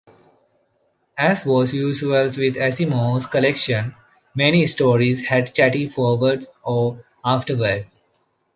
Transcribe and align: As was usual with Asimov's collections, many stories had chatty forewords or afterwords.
As 1.19 1.45
was 1.45 1.75
usual 1.75 2.23
with 2.23 2.55
Asimov's 2.55 3.27
collections, 3.27 3.93
many 4.33 4.65
stories 4.65 5.23
had 5.23 5.53
chatty 5.53 5.87
forewords 5.87 6.47
or 6.63 7.05
afterwords. 7.23 7.85